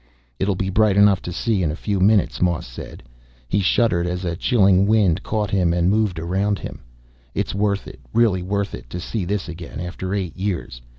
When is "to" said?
1.21-1.31, 8.89-8.99